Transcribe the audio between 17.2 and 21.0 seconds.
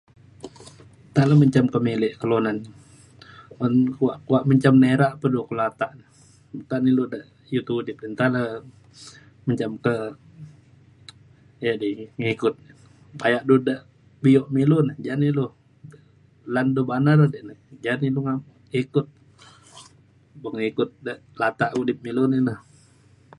di re ja ne ilu ikut beng ikut